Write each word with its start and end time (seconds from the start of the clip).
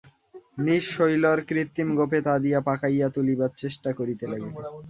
নীর 0.57 0.83
শৈলর 0.87 1.37
কৃত্রিম 1.47 1.89
গোঁফে 1.97 2.19
তা 2.23 2.33
দিয়া 2.43 2.59
পাকাইয়া 2.67 3.07
তুলিবার 3.15 3.51
চেষ্টা 3.61 3.89
করিতে 3.99 4.25
লাগিল। 4.27 4.53